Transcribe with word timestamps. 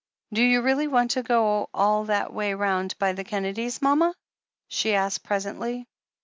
"Do 0.33 0.41
you 0.41 0.63
really 0.63 0.87
want 0.87 1.11
to 1.11 1.21
go 1.21 1.69
all 1.75 2.05
that 2.05 2.33
way 2.33 2.55
round, 2.55 2.97
by 2.97 3.13
the 3.13 3.23
Kennedys, 3.23 3.83
mama?" 3.83 4.15
she 4.67 4.95
asked 4.95 5.21
presently. 5.23 5.85